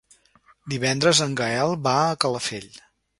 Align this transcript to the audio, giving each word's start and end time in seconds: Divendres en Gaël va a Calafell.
Divendres 0.73 1.21
en 1.25 1.35
Gaël 1.41 1.75
va 1.89 1.93
a 2.07 2.17
Calafell. 2.25 2.67